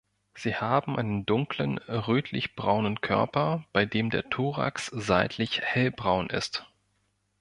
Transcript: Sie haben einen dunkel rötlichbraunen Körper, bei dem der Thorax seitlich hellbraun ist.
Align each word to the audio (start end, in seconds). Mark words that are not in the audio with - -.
Sie 0.33 0.55
haben 0.55 0.97
einen 0.97 1.27
dunkel 1.27 1.77
rötlichbraunen 1.87 3.01
Körper, 3.01 3.65
bei 3.71 3.85
dem 3.85 4.09
der 4.09 4.31
Thorax 4.31 4.87
seitlich 4.87 5.61
hellbraun 5.61 6.31
ist. 6.31 6.65